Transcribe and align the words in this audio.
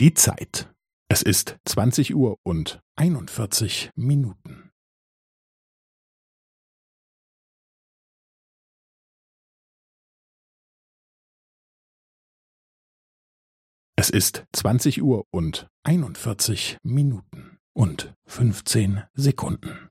Die 0.00 0.14
Zeit. 0.14 0.72
Es 1.10 1.22
ist 1.22 1.58
zwanzig 1.64 2.14
Uhr 2.14 2.36
und 2.44 2.78
einundvierzig 2.94 3.90
Minuten. 3.96 4.70
Es 13.96 14.08
ist 14.08 14.46
zwanzig 14.52 15.02
Uhr 15.02 15.24
und 15.32 15.66
einundvierzig 15.82 16.78
Minuten 16.84 17.58
und 17.72 18.14
fünfzehn 18.24 19.02
Sekunden. 19.14 19.90